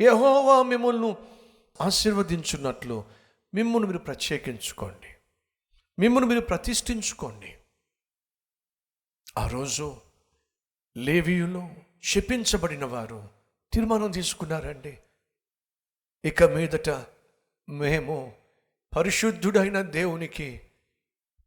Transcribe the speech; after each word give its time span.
యహోవా 0.00 0.62
మిమ్మల్ని 0.62 1.16
ఆశీర్వదించున్నట్లు 1.80 3.04
మిమ్మల్ని 3.54 3.86
మీరు 3.86 3.98
ప్రత్యేకించుకోండి. 3.98 5.14
మిమ్మల్ని 5.98 6.28
మీరు 6.28 6.40
ప్రతిష్ఠించుకోండి. 6.40 7.56
ఆ 9.38 9.48
రోజు 9.48 10.00
లేవీయులు 10.96 11.70
శపించబడిన 12.02 12.84
వారు 12.84 13.28
తీర్మానం 13.72 14.10
తీసుకున్నారండి. 14.10 14.98
ఇక 16.24 16.42
మీదట 16.42 16.90
మేము 17.70 18.32
పరిశుద్ధుడైన 18.96 19.82
దేవునికి 19.82 20.60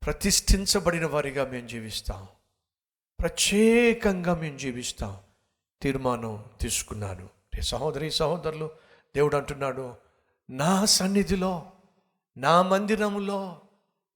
ప్రతిష్ఠించబడిన 0.03 1.05
వారిగా 1.05 1.45
మేము 1.45 1.67
జీవిస్తాం. 1.67 2.27
ప్రత్యేకంగా 3.19 4.35
మేము 4.35 4.57
జీవిస్తాం. 4.57 5.17
తీర్మానం 5.81 6.45
తీసుకున్నాను. 6.61 7.42
రే 7.53 7.61
సహోదరి 7.61 8.11
సహోదరులు 8.11 8.69
దేవుడు 9.15 9.37
అంటున్నాడు 9.37 9.95
నా 10.49 10.85
సన్నిధిలో 10.85 11.71
నా 12.37 12.61
మందిరములో 12.61 13.61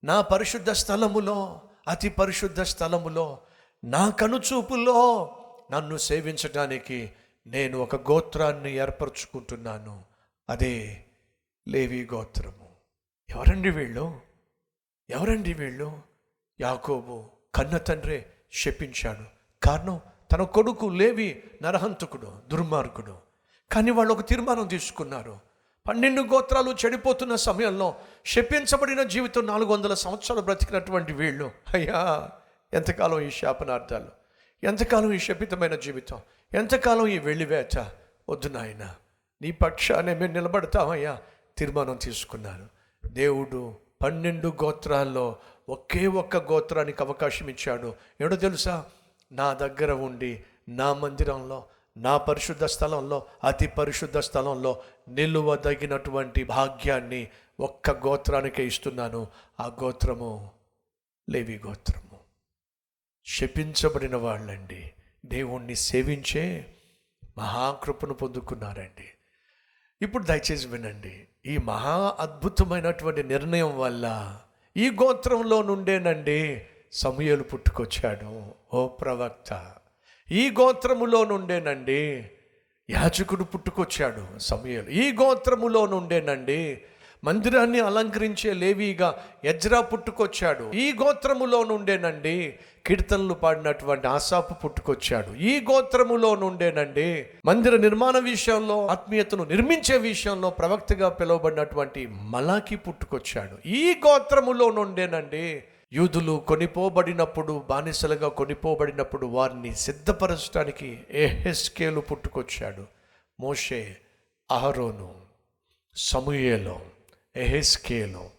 నా 0.03 0.21
పరిశుద్ధ 0.21 0.71
స్థలములో 0.71 1.61
అతి 1.87 2.09
పరిశుద్ధ 2.09 2.61
స్థలములో 2.61 3.39
నా 3.83 4.09
కనుచూపులో 4.09 5.29
నన్ను 5.71 5.97
సేవించడానికి 5.97 7.11
నేను 7.47 7.79
ఒక 7.79 7.95
గోత్రాన్ని 7.95 8.75
ఏర్పరచుకుంటున్నాను. 8.75 10.03
అదే 10.49 11.05
లేవి 11.67 12.09
గోత్రము. 12.13 12.69
ఎవరండి 13.29 13.69
వీళ్ళు? 13.71 14.19
ఎవరండి 15.09 15.53
వీళ్ళు? 15.53 16.01
యాకోబు 16.61 17.29
కన్న 17.55 17.77
తండ్రే 17.77 18.33
శపించాడు. 18.53 19.23
కారణం 19.65 20.01
తన 20.31 20.43
కొడుకు 20.43 20.85
లేవి 20.85 21.43
నరహంతకుడు 21.61 22.33
దుర్మార్గుడు. 22.47 23.26
కానీ 23.71 23.91
వాళ్ళు 23.91 24.13
ఒక 24.13 24.27
తీర్మానం 24.27 24.67
తీసుకున్నారు. 24.67 25.39
పన్నెండు 25.87 26.21
గోత్రాలు 26.21 26.75
చెడిపోతున్న 26.85 27.35
సమయంలో 27.35 27.95
శపించబడిన 28.25 29.03
జీవితం 29.03 29.45
నాలుగు 29.45 29.73
వందల 29.73 29.93
సంవత్సరాలు 29.93 30.41
బ్రతికినటువంటి 30.41 31.13
వీళ్ళు. 31.13 31.51
అయ్యా 31.73 32.29
ఎంతకాలం 32.73 33.19
ఈ 33.19 33.29
శాపనార్థాలు? 33.29 34.07
ఎంతకాలం 34.63 35.13
ఈ 35.13 35.19
శపితమైన 35.19 35.75
జీవితం? 35.75 36.19
ఎంతకాలం 36.53 37.07
ఈ 37.07 37.19
వెళ్ళివేత 37.19 37.91
వద్దు 38.29 38.47
నాయన 38.47 38.95
నీ 39.41 39.51
పక్షానే 39.51 40.13
మేము 40.13 40.33
నిలబడతామయ్యా 40.33 41.17
తీర్మానం 41.57 41.95
తీసుకున్నాను 41.95 42.65
దేవుడు 43.05 43.75
పన్నెండు 44.03 44.47
గోత్రాల్లో 44.47 45.35
ఒకే 45.69 46.07
ఒక్క 46.07 46.37
గోత్రానికి 46.37 47.03
అవకాశం 47.03 47.49
ఇచ్చాడు. 47.49 47.95
ఏడో 48.21 48.35
తెలుసా? 48.35 48.85
నా 49.31 49.53
దగ్గర 49.53 49.91
ఉండి 49.91 50.43
నా 50.69 50.93
మందిరంలో 50.93 51.65
నా 51.97 52.17
పరిశుద్ధ 52.17 52.65
స్థలంలో 52.65 53.25
అతి 53.43 53.67
పరిశుద్ధ 53.67 54.17
స్థలంలో 54.17 54.81
నిలువదగినటువంటి 55.09 56.43
భాగ్యాన్ని 56.43 57.27
ఒక్క 57.59 57.91
గోత్రానికే 57.91 58.67
ఇస్తున్నాను. 58.67 59.27
ఆ 59.59 59.77
గోత్రము 59.83 60.51
లేవి 61.29 61.61
గోత్రము. 61.67 62.19
శపించబడిన 63.25 64.15
వాళ్ళండి. 64.15 64.91
దేవుణ్ణి 65.25 65.75
సేవించే 65.75 66.75
మహాకృపను 67.37 68.13
పొందుకున్నారండి. 68.13 69.07
ఇప్పుడు 70.01 70.23
దయచేసి 70.23 70.67
వినండి. 70.67 71.27
ఈ 71.45 71.57
మహా 71.57 72.15
అద్భుతమైనటువంటి 72.19 73.23
నిర్ణయం 73.23 73.79
వల్ల 73.79 74.05
ఈ 74.77 74.91
గోత్రంలో 74.91 75.61
నుండేనండి 75.61 76.65
సమయలు 76.91 77.43
పుట్టుకొచ్చాడు. 77.43 78.53
ఓ 78.73 78.87
ప్రవక్త! 78.87 79.75
ఈ 80.31 80.49
గోత్రములో 80.49 81.25
నుండేనండి 81.25 82.25
యాజకుడు 82.89 83.43
పుట్టుకొచ్చాడు 83.43 84.39
సమయలు. 84.39 84.89
ఈ 84.89 85.11
గోత్రములో 85.11 85.85
నుండేనండి 85.85 86.81
మందిరాన్ని 87.23 87.79
అలంకరించే 87.79 88.53
లేవీగా 88.53 89.23
ఎజ్రా 89.43 89.81
పుట్టుకొచ్చాడు. 89.81 90.71
ఈ 90.75 90.93
గోత్రములో 90.93 91.63
నుండేనండి 91.63 92.55
కీర్తనలు 92.85 93.33
పాడినటువంటి 93.33 94.07
ఆసాపు 94.07 94.53
పుట్టుకొచ్చాడు. 94.53 95.37
ఈ 95.37 95.65
గోత్రములో 95.71 96.35
నుండేనండి 96.35 97.25
మందిర 97.45 97.77
నిర్మాణ 97.77 98.17
విషయంలో 98.17 98.87
ఆత్మీయతను 98.87 99.43
నిర్మించే 99.43 99.97
విషయంలో 99.97 100.49
ప్రవక్తగా 100.49 101.09
పిలువబడినటువంటి 101.09 102.07
మలాకి 102.07 102.75
పుట్టుకొచ్చాడు. 102.75 103.67
ఈ 103.67 104.01
గోత్రములో 104.07 104.71
నుండేనండి 104.71 105.63
యూదులు 105.93 106.45
కొనిపోబడినప్పుడు 106.47 107.59
బానిసలుగా 107.69 108.27
కొనిపోబడినప్పుడు 108.27 109.27
వారిని 109.27 109.75
సిద్ధపరచడానికి 109.75 111.03
ఏహెస్కేలు 111.09 111.99
పుట్టుకొచ్చాడు. 111.99 112.87
మోషే 113.39 113.97
అహరోను 114.51 115.21
సమూయేలో 115.95 116.81
ఎహెస్కేలు 117.35 118.29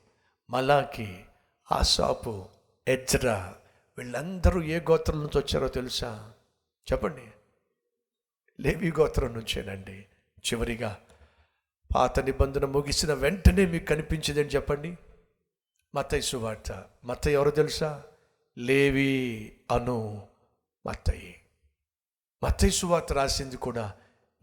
మలాకి 0.51 1.25
ఆసాపు 1.73 2.45
ఎజ్రా 2.89 3.55
వీళ్ళందరూ 3.99 4.63
ఏ 4.63 4.81
గోత్రం 4.81 5.19
నుంచి 5.19 5.39
వచ్చారో 5.39 5.69
తెలుసా? 5.69 6.33
చెప్పండి. 6.93 7.33
లేవి 8.63 8.93
గోత్రం 9.01 9.33
నుంచేనండి. 9.33 10.05
చివరిగా 10.39 10.99
పాత 11.97 12.21
నిబంధన 12.21 12.65
ముగిసిన 12.65 13.13
వెంటనే 13.13 13.67
మీకు 13.67 13.85
కనిపించిందని 13.85 14.49
చెప్పండి. 14.49 14.99
మత్తయి 15.99 16.23
సువార్త. 16.23 16.85
మత్తయి 17.05 17.35
ఎవరు 17.35 17.51
తెలుసా? 17.51 18.03
లేవి 18.59 19.53
అను 19.71 20.27
మత్తయి. 20.87 21.41
మత్తయి 22.45 22.71
సువార్త 22.71 23.13
రాసింది 23.13 23.57
కూడా 23.57 23.93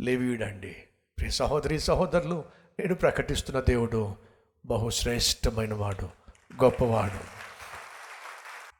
లేవీయుడండి. 0.01 0.75
ప్రియ 1.17 1.29
సహోదరి 1.29 1.79
సహోదరులు 1.79 2.45
నేను 2.79 2.95
ప్రకటిస్తున్న 2.95 3.59
దేవుడు 3.59 4.15
బహుశ్రేష్టమైన 4.65 5.73
వాడు 5.73 6.05
గొప్పవాడు. 6.63 7.45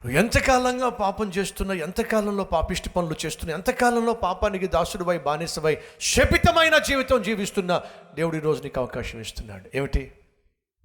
నువ్వు 0.06 0.18
ఎంతకాలంగా 0.18 0.88
పాపం 0.88 1.28
చేస్తున్నా 1.28 1.74
ఎంతకాలంలో 1.74 2.44
పాపిష్టి 2.44 2.90
పనులు 2.90 3.26
చేస్తున్నా 3.26 3.54
ఎంతకాలంలో 3.54 4.12
పాపానికి 4.14 4.66
దాసుడివై 4.66 5.18
బానిసవై 5.18 5.78
శపితమైన 6.00 6.78
జీవితం 6.78 7.22
జీవిస్తున్నా 7.22 7.82
దేవుడు 8.14 8.36
ఈరోజు 8.36 8.62
నీకు 8.62 8.80
అవకాశం 8.80 9.20
ఇస్తున్నాడు. 9.20 9.70
ఏమిటి? 9.74 10.12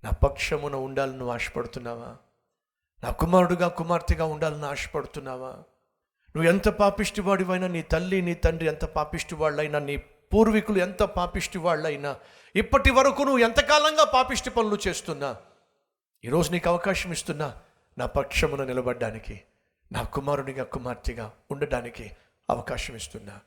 నా 0.03 0.09
పక్షమున 0.09 0.75
ఉండాలని 0.75 1.17
నువ్వు 1.17 1.33
ఆశపడుతున్నావా? 1.33 2.17
నా 3.03 3.11
కుమారుడుగా 3.11 3.67
కుమార్తెగా 3.67 4.25
ఉండాలని 4.25 4.65
ఆశపడుతున్నావా? 4.65 5.49
నువ్వు 6.35 6.43
ఎంత 6.43 6.69
పాపిష్టి 6.69 7.21
వాడివైనా 7.21 7.67
నీ 7.67 7.81
తల్లి 7.81 8.21
నీ 8.21 8.33
తండ్రి 8.33 8.67
ఎంత 8.67 8.85
పాపిష్టివాళ్ళైనా 8.85 9.79
నీ 9.79 9.97
పూర్వీకులు 10.33 10.79
ఎంత 10.79 11.03
పాపిష్టి 11.03 11.57
వాళ్ళైనా 11.57 12.15
ఇప్పటి 12.55 12.91
వరకు 12.91 13.21
నువ్వు 13.21 13.37
ఎంతకాలంగా 13.37 14.03
పాపిష్టి 14.03 14.49
పనులు 14.49 14.77
చేస్తున్నా? 14.87 15.35
ఈరోజు 16.25 16.51
నీకు 16.51 16.69
అవకాశం 16.69 17.11
ఇస్తున్నా 17.11 17.61
నా 17.97 18.05
పక్షమున 18.05 18.63
నిలబడ్డానికి 18.63 19.41
నా 19.91 20.03
కుమారునిగా 20.03 20.63
కుమార్తెగా 20.63 21.31
ఉండడానికి 21.51 22.11
అవకాశం 22.49 22.95
ఇస్తున్నా. 22.95 23.39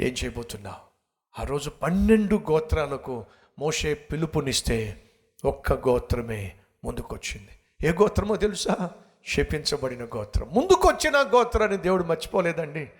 ఏం 0.00 0.14
చేయబోతున్నావు? 0.24 0.96
ఆ 1.40 1.44
రోజు 1.44 1.70
పన్నెండు 1.70 2.36
గోత్రాలకు 2.36 3.26
మోషే 3.58 3.94
పిలుపునిస్తే 3.94 5.02
ఒక్క 5.44 5.72
గోత్రమే 5.72 6.56
ముందుకొచ్చింది. 6.84 7.50
ఏ 7.88 7.92
గోత్రమో 7.92 8.36
తెలుసా? 8.36 8.90
శపించబడిన 9.26 10.04
గోత్రం. 10.04 10.48
ముందుకొచ్చిన 10.52 11.16
గోత్రాన్ని 11.16 11.76
దేవుడు 11.76 12.04
మర్చిపోలేదండి. 12.04 12.90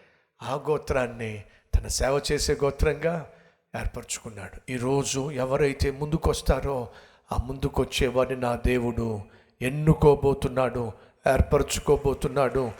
ఆ 0.43 0.55
గోత్రాన్ని 0.55 1.45
తన 1.75 1.87
సేవ 1.87 2.23
చేసే 2.33 2.55
గోత్రంగా 2.55 3.33
ఏర్పరచుకున్నాడు. 3.81 4.73
ఈరోజు 4.73 5.31
ఎవరైతే 5.31 5.91
ముందుకొస్తారో 5.91 6.89
ఆ 7.33 7.37
ముందుకొచ్చేవాడిని 7.37 8.41
నా 8.41 8.57
దేవుడు 8.67 9.21
ఎన్నుకోబోతున్నాడు 9.63 10.93
ఏర్పరచుకోబోతున్నాడు 11.33 12.73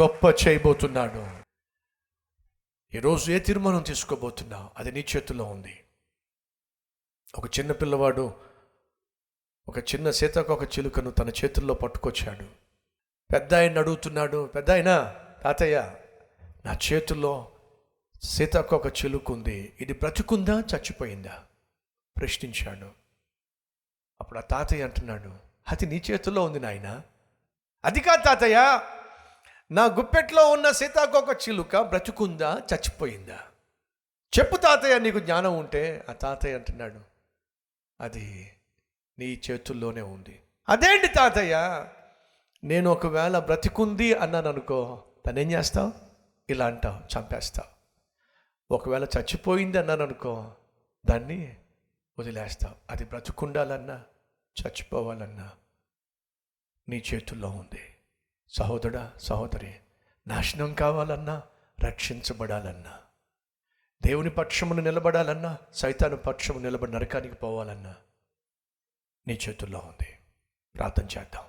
గొప్ప 0.00 0.48
చేయబోతున్నాడు. 0.48 1.44
ఈరోజు 2.96 3.32
ఏ 3.32 3.38
తీర్మానం 3.38 3.82
తీసుకోబోతున్నావు? 3.82 4.68
అది 4.76 4.92
నీ 4.92 5.04
చేతిలో 5.16 5.44
ఉంది. 5.44 5.80
ఒక 7.38 7.58
చిన్న 7.58 7.72
పిల్లవాడు 7.72 8.34
ఒక 9.68 9.78
చిన్న 9.78 10.10
సీతాకోక 10.10 10.62
చిలుకను 10.62 11.10
తన 11.10 11.28
చేతుల్లో 11.28 11.74
పట్టుకొచ్చాడు. 11.74 12.44
పెద్ద 13.32 13.54
ఆయన 13.54 13.78
అడుగుతున్నాడు 13.78 14.46
పెద్ద 14.46 14.70
ఆయన 14.70 15.14
తాతయ్య 15.44 15.94
నా 16.64 16.78
చేతుల్లో 16.92 17.52
సీతాకోక 18.22 18.86
చిలుకుంది. 18.86 19.76
ఇది 19.80 19.92
బ్రతుకుందా 19.92 20.60
చచ్చిపోయిందా? 20.60 21.44
ప్రశ్నించాడు. 22.16 22.86
అప్పుడు 24.20 24.38
ఆ 24.38 24.42
తాతయ్య 24.42 24.84
అంటున్నాడు 24.84 25.30
అది 25.72 25.86
నీ 25.86 26.02
చేతుల్లో 26.10 26.44
ఉంది 26.44 26.60
నాయన. 26.60 27.02
అది 27.84 28.00
కాదు 28.00 28.22
తాతయ్య 28.22 28.80
నా 29.70 29.84
గుప్పెట్లో 29.84 30.50
ఉన్న 30.50 30.70
సీతాకోక 30.70 31.48
చిలుక 31.48 31.76
బ్రతుకుందా 31.76 32.62
చచ్చిపోయిందా? 32.74 33.38
చెప్పు 34.38 34.56
తాతయ్య 34.56 34.98
నీకు 34.98 35.18
జ్ఞానం 35.18 35.58
ఉంటే 35.58 36.04
ఆ 36.10 36.12
తాతయ్య 36.12 36.54
అంటున్నాడు. 36.54 37.00
అది 38.00 38.53
నీ 39.18 39.40
చేతుల్లోనే 39.50 40.00
ఉంది. 40.00 40.42
అదేంటి 40.68 41.08
తాతయ్య? 41.08 41.86
నేను 42.64 42.90
ఒకవేళ 42.90 43.38
బ్రతికుంది 43.38 44.14
అన్నాను 44.14 44.48
అనుకో 44.48 45.04
తనేం 45.26 45.50
చేస్తావు? 45.50 45.92
ఇలా 46.50 46.66
అంటావు 46.66 47.18
చంపేస్తావు. 47.18 47.74
ఒకవేళ 48.74 49.04
చచ్చిపోయింది 49.04 49.78
అన్నాను 49.78 50.02
అనుకో 50.02 50.52
దాన్ని 51.06 51.56
వదిలేస్తావు. 52.18 52.74
అది 52.90 53.04
బ్రతుకుండాలన్నా 53.04 54.02
చచ్చిపోవాలన్నా 54.62 55.50
నీ 56.88 57.02
చేతుల్లో 57.14 57.48
ఉంది. 57.50 57.80
సహోదరా 58.50 59.12
సహోదరి 59.18 59.74
నాశనం 60.28 60.74
కావాలన్నా 60.74 61.42
రక్షించబడాలన్నా 61.84 62.98
దేవుని 64.02 64.30
పక్షమును 64.30 64.82
నిలబడాలన్నా 64.82 65.58
సైతాను 65.72 66.16
పక్షము 66.16 66.58
నిలబడి 66.58 66.92
నరకానికి 66.92 67.34
పోవాలన్నా 67.34 67.94
నీ 69.26 69.38
చేతుల్లో 69.48 69.78
ఉంది. 69.78 70.08
ప్రార్థన 70.76 71.02
చేద్దాం. 71.02 71.42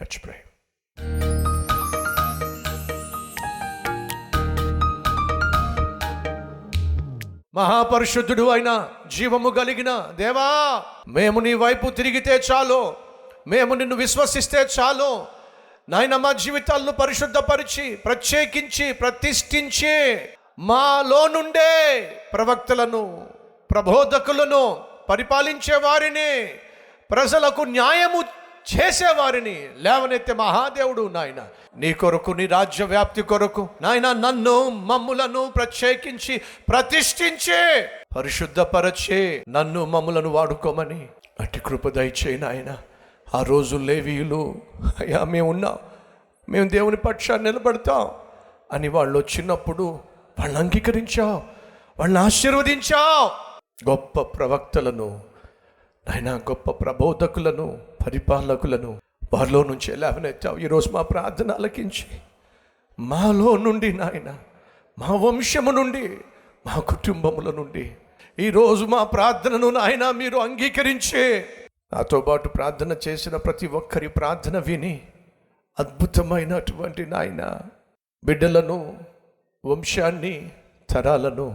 లెట్స్ 0.00 0.24
ప్రే 0.24 0.44
మహాపరిశుద్ధుడు 7.54 8.48
అయిన 8.48 8.88
జీవము 9.06 9.50
కలిగిన 9.50 10.12
దేవా 10.14 10.82
మేము 11.08 11.40
నీ 11.40 11.54
వైపు 11.54 11.90
తిరిగితే 11.90 12.42
చాలు. 12.52 12.96
మేము 13.46 13.74
నిన్ను 13.74 13.96
విశ్వసిస్తే 13.96 14.66
చాలు. 14.80 15.26
నాయన 15.88 16.16
మా 16.16 16.32
జీవితాలను 16.32 16.92
పరిశుద్ధపరిచి 16.92 17.96
ప్రత్యేకించి 17.96 18.92
ప్రతిష్ఠించి 18.92 20.16
మాలో 20.58 21.28
నుండే 21.28 22.02
ప్రవక్తలను 22.32 23.30
ప్రబోధకులను 23.70 24.84
పరిపాలించే 25.08 25.76
వారిని 25.76 26.60
ప్రజలకు 27.10 27.62
న్యాయము 27.62 28.22
చేసేవారిని. 28.70 29.68
లేవనెత్తే 29.76 30.32
మహాదేవుడు 30.32 31.08
నాయన 31.08 31.40
నీ 31.76 31.92
కొరకు 31.92 32.30
నీ 32.30 32.46
రాజ్య 32.46 32.84
వ్యాప్తి 32.84 33.22
కొరకు 33.22 33.68
నాయన 33.80 34.12
నన్ను 34.12 34.68
మమ్ములను 34.68 35.52
ప్రత్యేకించి 35.56 36.40
ప్రతిష్ఠించే 36.68 37.90
పరిశుద్ధపరచే 38.16 39.44
నన్ను 39.48 39.84
మమ్ములను 39.84 40.28
వాడుకోమని 40.28 41.08
అటు 41.40 41.58
కృప 41.58 41.88
దయచేయి 41.88 42.38
నాయన. 42.38 42.78
ఆ 43.34 43.42
రోజు 43.42 43.76
లేవీయులు 43.76 44.54
అయ్యా 45.00 45.24
మేము 45.24 45.50
ఉన్నాం. 45.50 45.78
మేము 46.48 46.68
దేవుని 46.68 46.96
పక్షాన్ని 46.96 47.52
నిలబడతాం 47.52 48.10
అని 48.72 48.88
వాళ్ళు 48.88 49.18
వచ్చినప్పుడు 49.18 49.98
వాళ్ళని 50.38 50.58
అంగీకరించావు 50.58 51.42
వాళ్ళని 51.98 52.24
ఆశీర్వదించావు 52.24 53.30
గొప్ప 53.90 54.22
ప్రవక్తలను 54.22 55.35
ఆయన 56.08 56.36
గొప్ప 56.36 56.70
ప్రబోధకులను 56.70 57.78
పరిపాలకులను 58.06 59.00
వారిలో 59.32 59.64
నుంచి 59.64 59.96
లేవనెత్తావు 59.96 60.58
ఈరోజు 60.58 60.90
మా 60.90 61.02
ప్రార్థన 61.02 61.50
ఆలకించి. 61.50 62.06
మాలో 62.98 63.56
నుండి 63.56 63.92
నాయన 63.92 64.38
మా 64.98 65.06
వంశము 65.06 65.70
నుండి 65.70 66.08
మా 66.66 66.78
కుటుంబముల 66.78 67.50
నుండి 67.50 67.96
ఈరోజు 68.38 68.84
మా 68.84 69.04
ప్రార్థనను 69.04 69.70
నాయన 69.70 70.10
మీరు 70.10 70.36
అంగీకరించే. 70.36 71.46
నాతో 71.92 72.20
పాటు 72.20 72.48
ప్రార్థన 72.48 72.96
చేసిన 73.08 73.36
ప్రతి 73.36 73.66
ఒక్కరి 73.66 74.08
ప్రార్థన 74.08 74.58
విని 74.58 75.00
అద్భుతమైనటువంటి 75.78 77.06
నాయన 77.06 77.60
బిడ్డలను 78.24 78.96
వంశాన్ని 79.64 80.50
తరాలను 80.90 81.54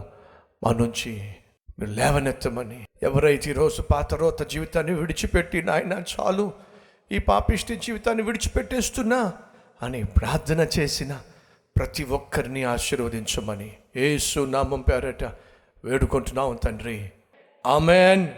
మా 0.64 0.72
నుంచి 0.72 1.34
మీరు 1.82 1.92
లేవనెత్తమని. 1.92 2.86
ఎవరైతే 3.02 3.50
ఈరోజు 3.50 3.82
పాతరోత 3.82 4.42
జీవితాన్ని 4.42 4.94
విడిచిపెట్టి 4.94 5.62
నాయన 5.62 5.92
చాలు 5.92 6.52
ఈ 7.12 7.18
పాపిష్టి 7.18 7.76
జీవితాన్ని 7.76 8.22
విడిచిపెట్టేస్తున్నా 8.22 9.32
అని 9.82 10.04
ప్రార్థన 10.04 10.66
చేసిన 10.78 11.20
ప్రతి 11.76 12.04
ఒక్కరిని 12.04 12.64
ఆశీర్వదించమని. 12.64 13.76
ఏసు 13.96 14.40
నామం 14.40 14.80
పేరట 14.80 15.24
వేడుకుంటున్నాం 15.84 16.58
తండ్రి. 16.64 17.10
ఆమెన్. 17.66 18.28